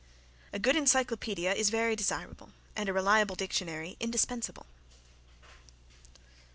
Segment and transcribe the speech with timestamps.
[0.51, 4.65] A good encyclopoedia is very desirable and a reliable dictionary indispensable.